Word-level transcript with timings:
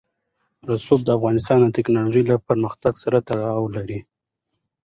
رسوب 0.69 0.99
د 1.05 1.09
افغانستان 1.17 1.57
د 1.61 1.67
تکنالوژۍ 1.77 2.23
له 2.29 2.35
پرمختګ 2.47 2.93
سره 3.03 3.17
تړاو 3.27 3.73
لري. 3.75 3.99